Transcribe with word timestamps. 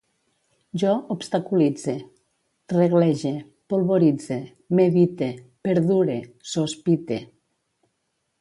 Jo 0.83 0.93
obstaculitze, 1.15 1.93
reglege, 2.75 3.33
polvoritze, 3.73 4.41
medite, 4.81 5.31
perdure, 5.69 6.19
sospite 6.57 7.25